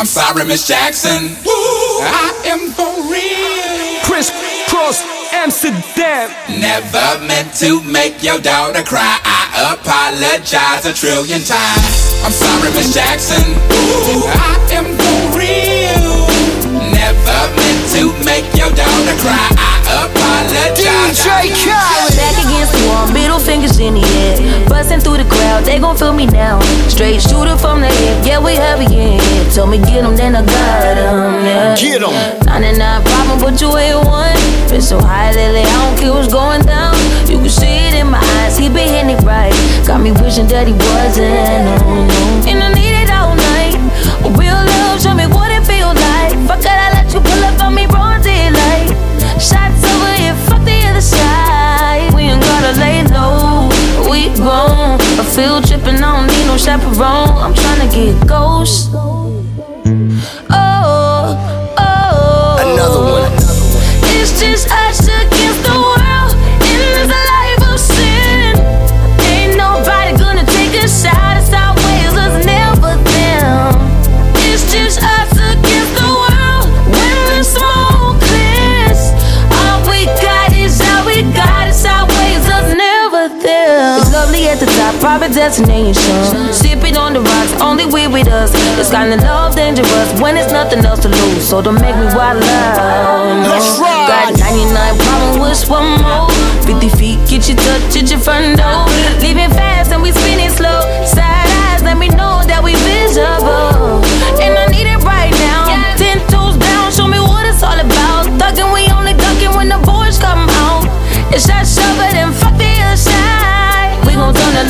[0.00, 1.36] I'm sorry, Miss Jackson.
[1.44, 4.00] Woo, I am for real.
[4.08, 4.32] Chris
[4.70, 6.32] Cross, Amsterdam.
[6.48, 9.20] Never meant to make your daughter cry.
[9.22, 12.16] I apologize a trillion times.
[12.24, 13.44] I'm sorry, Miss Jackson.
[13.68, 16.24] Woo, I am for real.
[16.96, 19.48] Never meant to make your daughter cry.
[19.52, 19.69] I.
[20.50, 22.16] DJ Khaled.
[22.16, 24.68] Back against the wall, middle fingers in the air.
[24.68, 26.60] Busting through the crowd, they gon' feel me now.
[26.88, 29.44] Straight shooter from the hip, yeah, we heavy in here.
[29.54, 31.76] Told me get them, then I got them, yeah.
[31.76, 32.12] Get 'em.
[32.46, 34.36] 99 problem, but you ain't one.
[34.68, 36.94] Been so high lately, I don't care what's going down.
[37.28, 39.54] You can see it in my eyes, he been hitting it right.
[39.86, 41.30] Got me wishing that he wasn't.
[41.64, 42.50] No, no.
[42.50, 43.78] And I need it all night.
[44.38, 46.34] Real love, show me what it feels like.
[46.46, 48.90] Fuck I let you pull up on me, broad daylight.
[49.38, 49.69] Shots over here, fuck
[51.00, 52.12] side.
[52.14, 53.68] We ain't gotta lay low,
[54.10, 55.00] we grown.
[55.18, 57.36] A field trip I don't need no chaperone.
[57.44, 59.09] I'm tryna get ghost.
[85.10, 86.52] Private destination.
[86.52, 88.52] Sipping on the rocks, only we with us.
[88.78, 91.42] This kind of love dangerous when it's nothing else to lose.
[91.48, 93.42] So don't make me wild out.
[93.50, 94.06] Let's ride.
[94.06, 96.30] Got 99 problem with one more.
[96.62, 98.86] 50 feet, get you touch at your front door.
[99.18, 100.78] Leaving fast and we spinning slow.
[101.04, 102.29] Side eyes, let me know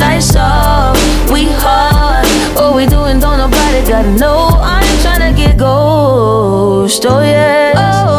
[0.00, 0.96] lights off.
[1.30, 2.26] We hard.
[2.56, 4.58] What we doing, don't nobody gotta know.
[4.60, 7.04] I ain't tryna get ghost.
[7.06, 7.74] Oh yeah.
[7.76, 8.10] Oh.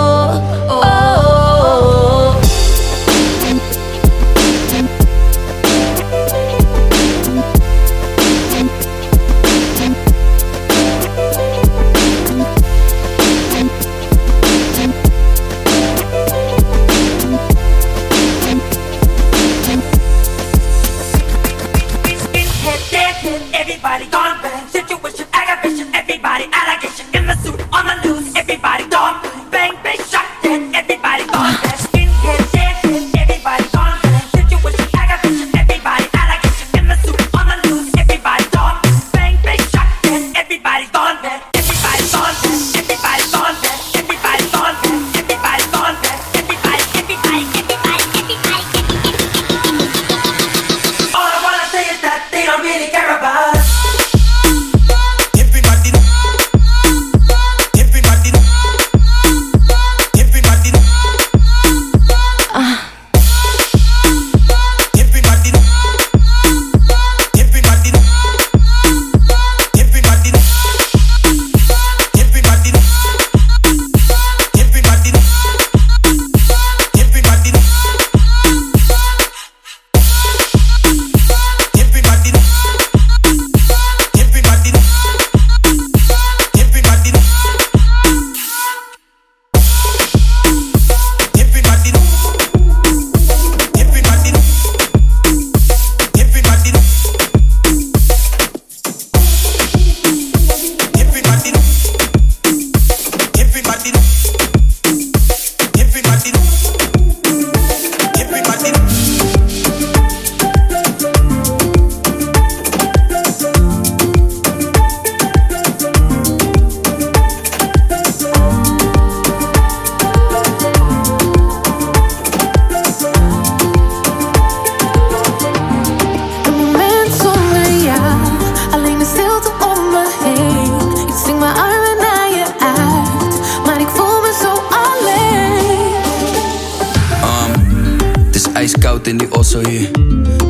[138.62, 139.90] IJskoud in die osso hier.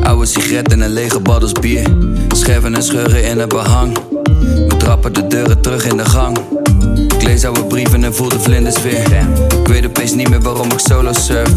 [0.02, 1.86] Oude sigaret en een lege baddels bier.
[2.28, 3.98] Scherven en scheuren in het behang.
[4.68, 6.38] We trappen de deuren terug in de gang.
[6.94, 9.26] Ik lees oude brieven en voel de vlinders weer.
[9.60, 11.48] Ik weet opeens niet meer waarom ik solo surf.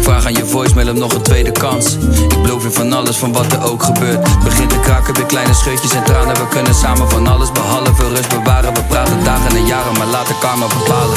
[0.00, 1.96] Vraag aan je voicemail om nog een tweede kans.
[2.28, 4.44] Ik beloof je van alles van wat er ook gebeurt.
[4.44, 6.34] Begint te kraken, weer kleine scheutjes en tranen.
[6.34, 8.74] We kunnen samen van alles behalve rust bewaren.
[8.74, 11.16] We praten dagen en jaren, maar laten karma bepalen.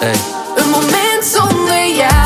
[0.00, 0.16] Hey.
[0.56, 2.25] Een moment zonder jou,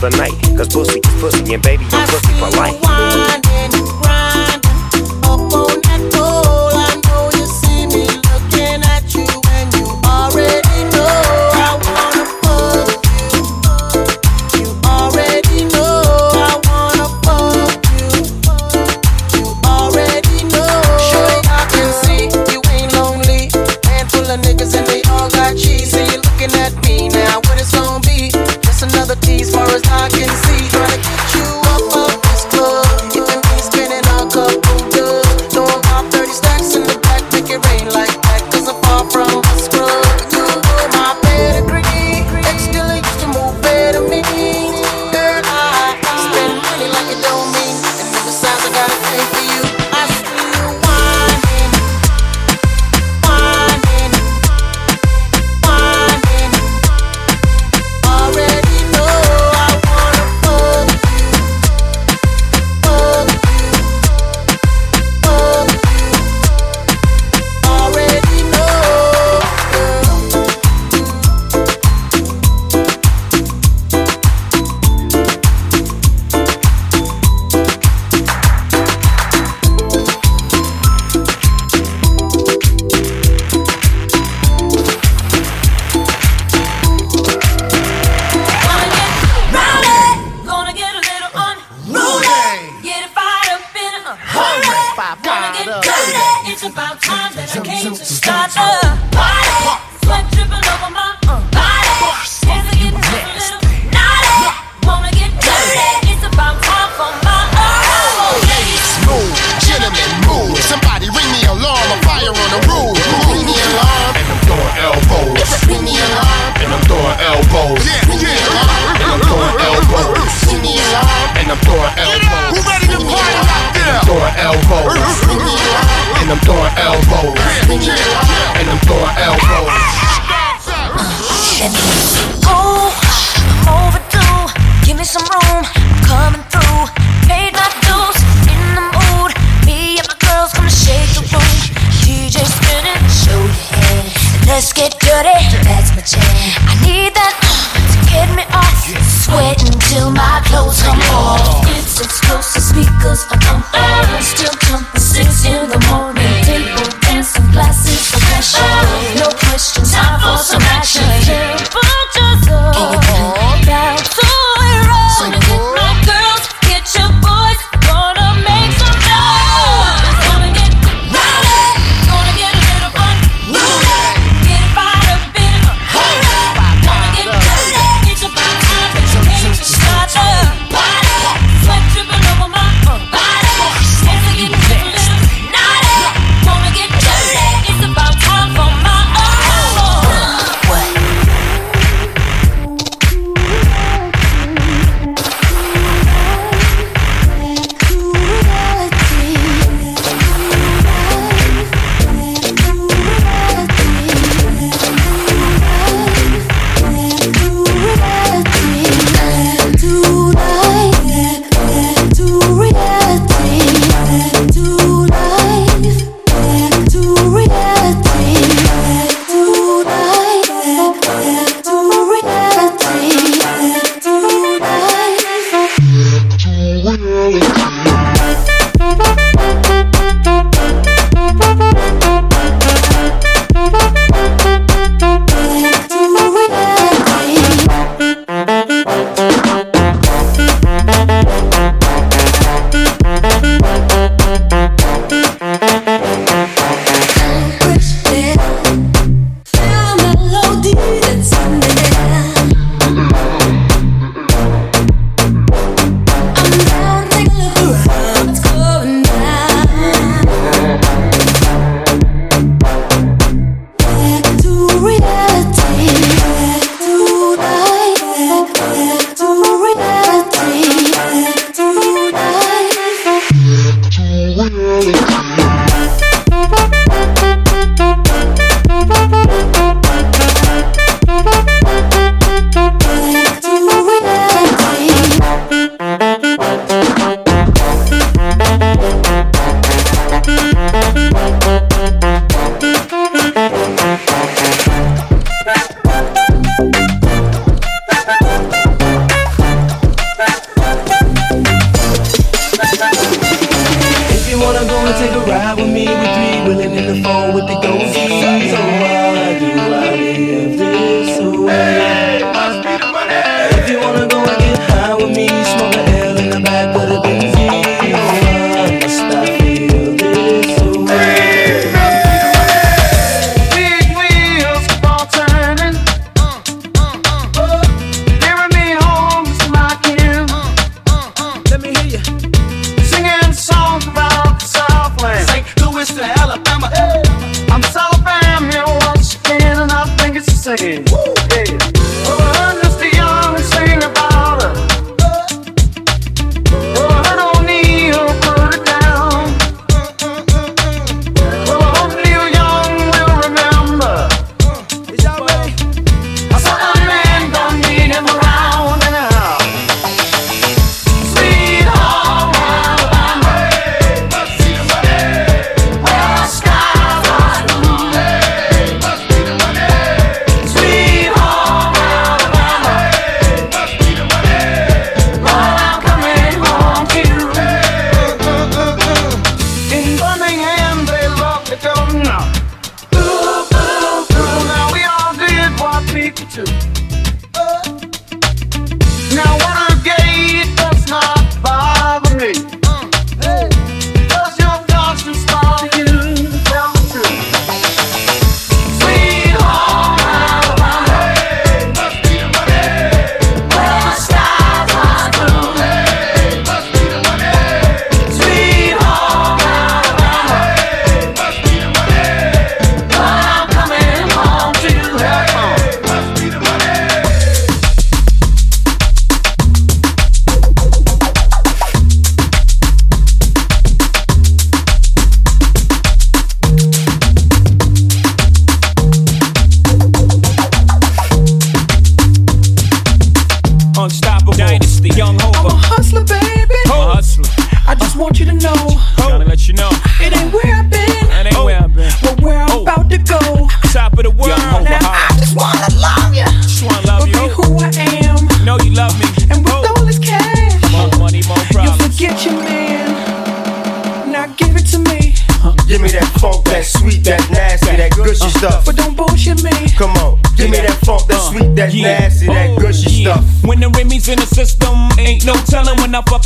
[0.00, 0.32] the night.
[0.56, 1.84] Cause pussy is pussy and baby,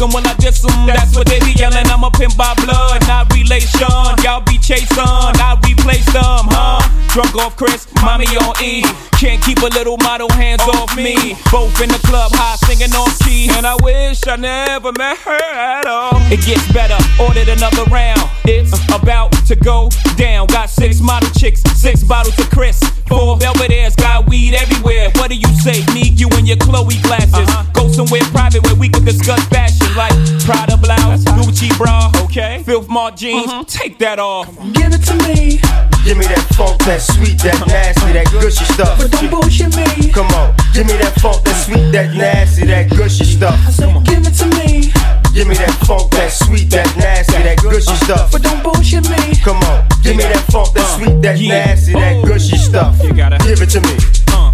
[0.04, 0.86] 'em when I diss 'em.
[0.86, 1.86] That's what they be yelling.
[1.88, 3.88] I'm a pimp by blood, not relation.
[4.22, 6.82] Y'all be chasing, I replace them, huh?
[7.08, 8.84] Drunk off Chris, mommy on E.
[9.18, 11.36] Can't keep a little model hands off me.
[11.50, 13.48] Both in the club, high singing on key.
[13.56, 16.16] And I wish I never met her at all.
[16.30, 18.28] It gets better, ordered another round.
[18.44, 20.48] It's about to go down.
[20.48, 22.80] Got six model chicks, six bottles of Chris.
[23.08, 25.10] Four Belvedere's, got weed everywhere.
[25.16, 25.84] What do you say?
[25.94, 27.48] Need you in your Chloe glasses.
[27.48, 27.64] Uh-huh.
[27.72, 30.12] Go somewhere private where we can discuss fashion like
[30.44, 32.62] Prada blouse, Gucci bra, okay?
[32.64, 33.62] Filth Mart jeans, mm-hmm.
[33.64, 34.48] take that off.
[34.72, 35.60] Give it to me,
[36.04, 38.98] Give me that funk, that sweet, that nasty, that gushy stuff.
[38.98, 40.12] but don't bullshit me.
[40.12, 43.58] Come on, give me that funk, that sweet, that nasty, that gushy stuff.
[43.66, 44.92] I said, give it to me,
[45.34, 48.04] Give me that funk, that sweet, that nasty, that gushy uh-huh.
[48.04, 48.32] stuff.
[48.32, 49.34] but don't bullshit me.
[49.42, 51.66] Come on, give me that funk, that uh, sweet, that Yeah.
[51.66, 52.26] nasty, that oh.
[52.26, 53.02] gushy stuff.
[53.02, 53.96] You gotta- give it to me.
[54.30, 54.53] Uh.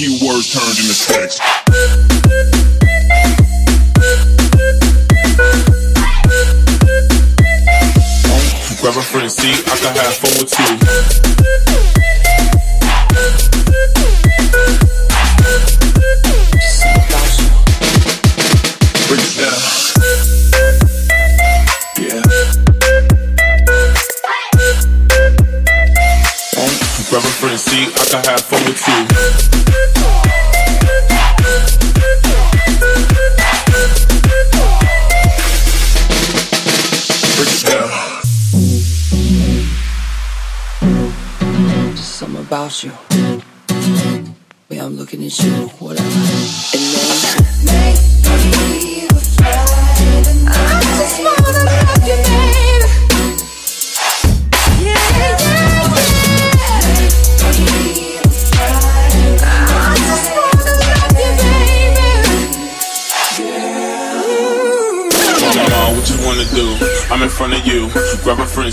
[0.00, 1.38] Few words turned into sex.
[8.80, 11.29] Grab a front seat, I can have fun with you.
[45.38, 45.70] You,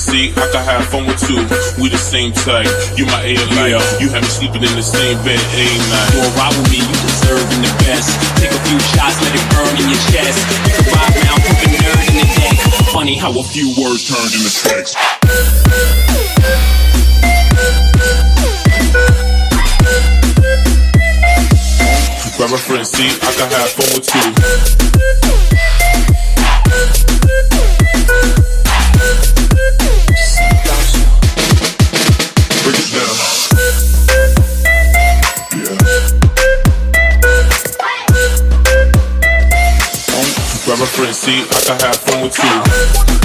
[0.07, 1.41] A seat, I can have fun with you.
[1.81, 2.67] We the same type.
[2.95, 3.81] You my alien.
[3.99, 6.13] You have me sleeping in the same bed every night.
[6.13, 8.13] You a rock with me, you deserving the best.
[8.39, 10.37] Take a few shots, let it burn in your chest.
[10.47, 12.55] You can ride around, pumping nerd in the deck.
[12.93, 14.95] Funny how a few words turned into sex.
[22.37, 25.16] Grab a front seat, I can have fun with you.
[41.27, 43.16] Seat, I can have fun with you.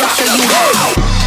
[0.00, 1.17] I'll show you how.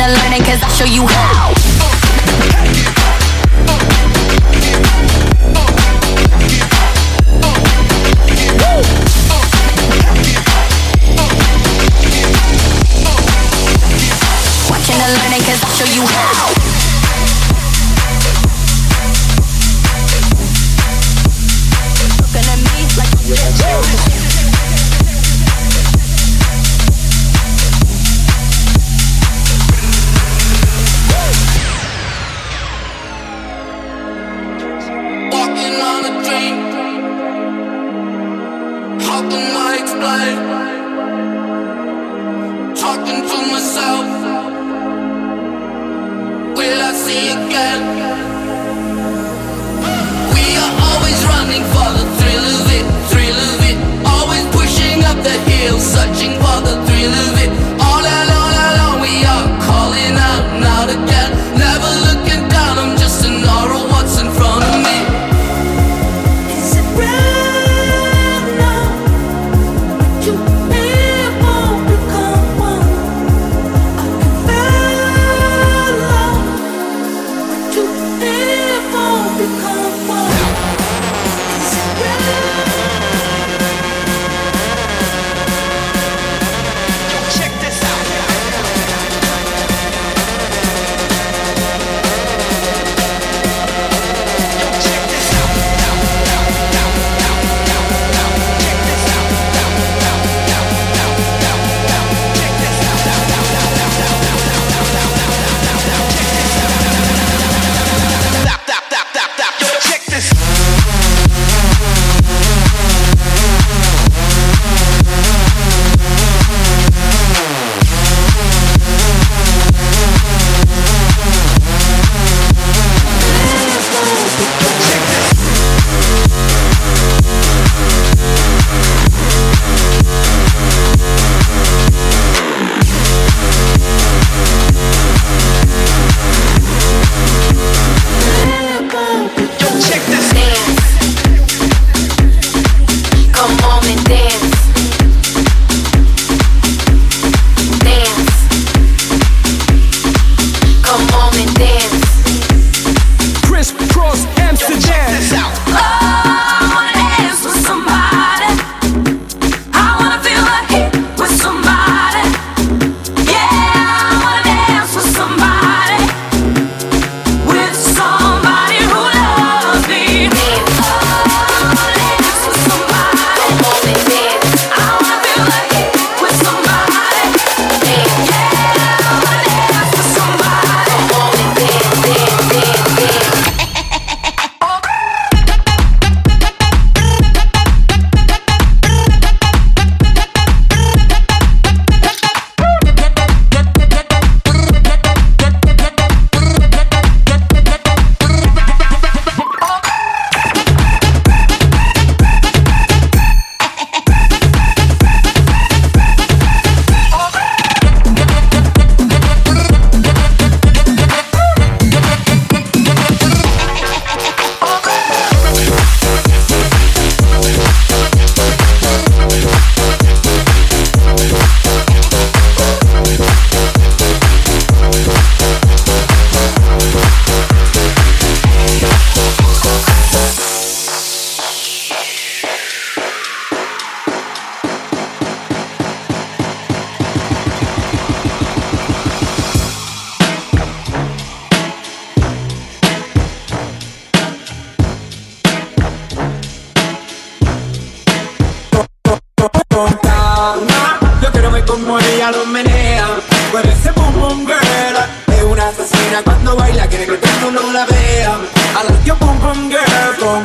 [0.00, 1.57] And learning cause I show you how.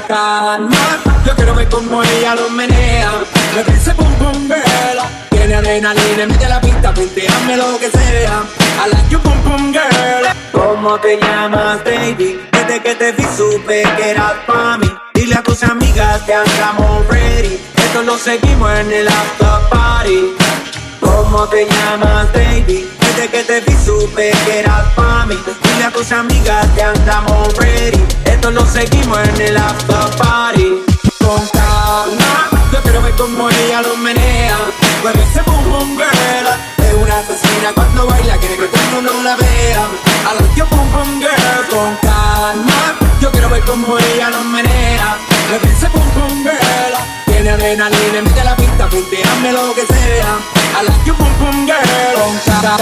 [0.08, 1.00] Calma.
[1.26, 3.12] Yo quiero ver cómo ella lo menea.
[3.54, 5.00] Que dice boom boom girl.
[5.30, 8.44] Tiene adrenalina, mete la pista, pinteame lo que sea.
[8.86, 10.26] I like you pum pum girl.
[10.52, 12.40] ¿Cómo te llamas, baby?
[12.52, 14.90] Desde que te vi supe que eras pa' mí.
[15.14, 17.60] Dile a tus amigas que andamos ready.
[17.76, 20.36] Esto lo seguimos en el after party.
[21.00, 22.93] ¿Cómo te llamas, baby?
[23.16, 25.38] Desde que te vi supe que eras pa' mí.
[25.62, 28.04] Dile a tus amigas que andamos ready.
[28.26, 30.84] Esto lo seguimos en el after party.
[31.20, 34.58] Con calma, yo quiero ver cómo ella lo menea.
[35.04, 36.83] Mueve ese boom boom girl.
[37.14, 39.88] Es una asesina cuando baila, quiere que todo el mundo la vea.
[40.26, 41.68] I like your boom boom girl.
[41.70, 45.20] Con calma, yo quiero ver cómo ella lo menea.
[45.50, 46.96] Mueve ese boom boom girl.
[47.28, 50.40] Tiene adrenalina, mete la pista, punteame lo que sea.
[50.82, 51.84] I like your boom boom girl.
[52.16, 52.74] Con calma.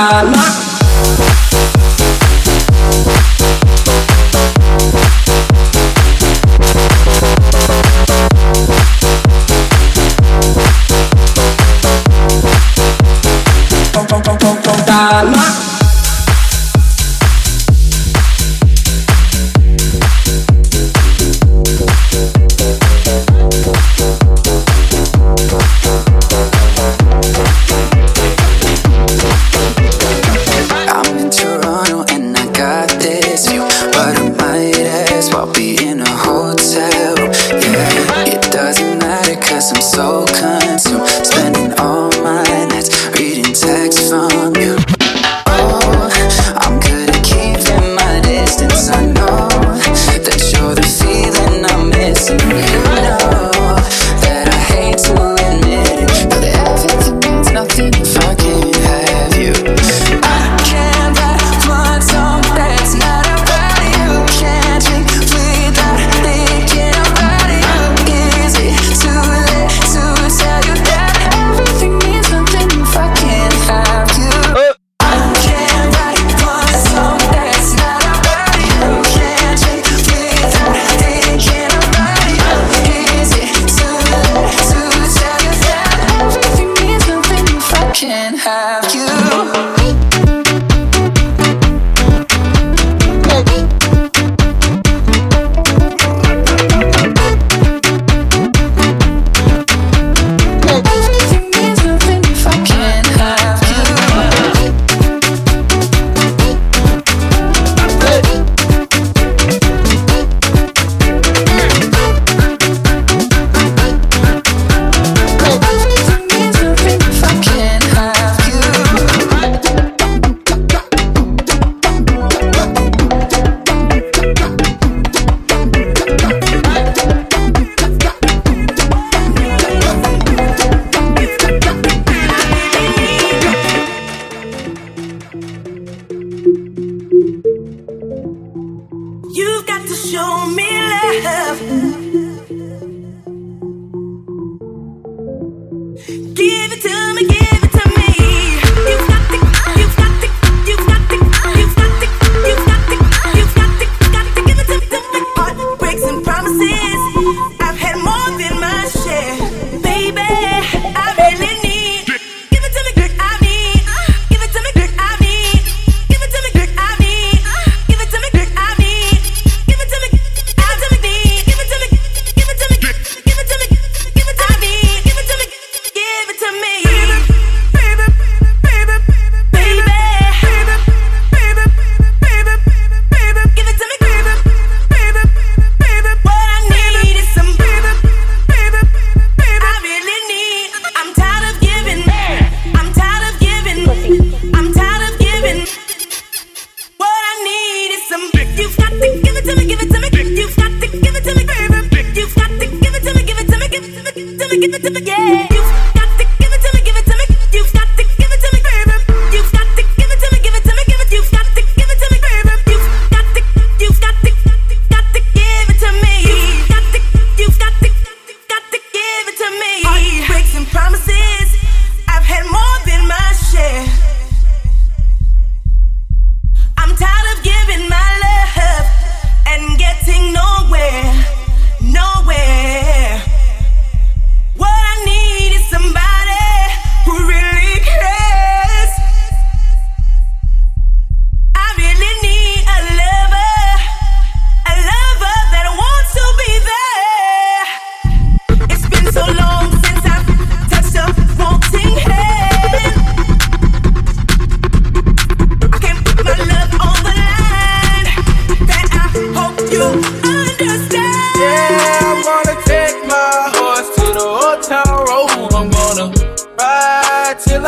[0.00, 0.32] Con,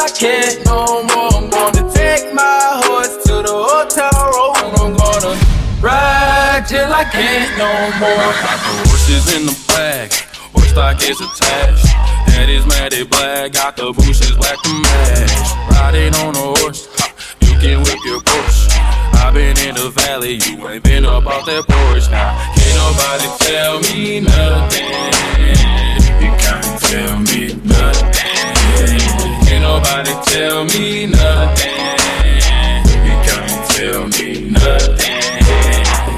[0.02, 1.30] I can't no more.
[1.30, 4.74] I'm gonna take my horse to the hotel room.
[4.82, 5.38] I'm gonna
[5.78, 7.70] ride till I can't no
[8.02, 8.34] more.
[8.42, 10.10] Got the horses in the back,
[10.50, 11.86] horse stock is attached.
[12.34, 15.38] Head is matted black, got the bushes black to match.
[15.70, 16.88] Riding on a horse,
[17.38, 18.74] you can whip your Porsche.
[19.22, 22.34] I've been in the valley, you ain't been up off that porch now.
[22.58, 24.82] Can't nobody tell me nothing.
[26.18, 29.31] You can't tell me nothing.
[29.52, 31.76] Can't nobody tell me nothing.
[33.04, 35.44] You can't tell me nothing.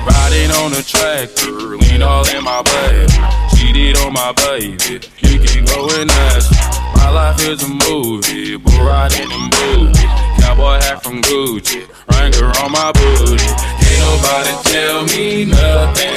[0.06, 3.10] Riding on a tractor, lean all in my blood.
[3.56, 6.48] Cheated on my baby, you can go and ask.
[6.94, 10.06] My life is a movie, but riding in booty.
[10.38, 13.50] Cowboy hat from Gucci, Wrangler on my booty.
[13.82, 16.14] Can't nobody tell me nothing.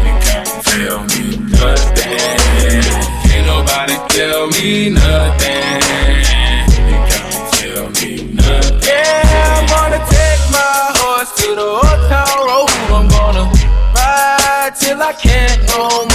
[0.00, 3.21] You can't tell me nothing.
[3.42, 5.62] Can't nobody tell me nothing.
[6.78, 8.80] You can't tell me nothing.
[8.86, 12.70] Yeah, I'm gonna take my horse to the hotel room.
[12.94, 13.50] I'm gonna
[13.96, 16.11] ride till I can't no more.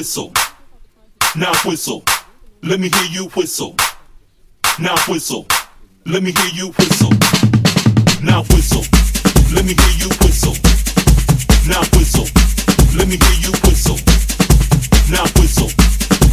[0.00, 0.32] Whistle.
[1.36, 2.02] Now whistle.
[2.62, 3.76] Let me hear you whistle.
[4.78, 5.46] Now whistle.
[6.06, 7.12] Let me hear you whistle.
[8.22, 8.84] Now whistle.
[9.54, 10.56] Let me hear you whistle.
[11.68, 12.28] Now whistle.
[12.96, 13.98] Let me hear you whistle.
[15.12, 15.68] Now whistle.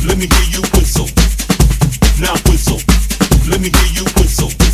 [0.07, 1.09] Let me hear you whistle.
[2.23, 2.79] Now whistle.
[3.51, 4.66] Let me hear you whistle.